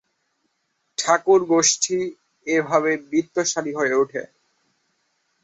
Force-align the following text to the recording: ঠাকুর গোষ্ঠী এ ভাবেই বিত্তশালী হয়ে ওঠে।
ঠাকুর 0.97 1.41
গোষ্ঠী 1.45 1.97
এ 2.47 2.57
ভাবেই 2.61 2.97
বিত্তশালী 3.11 3.71
হয়ে 3.75 3.93
ওঠে। 3.93 4.21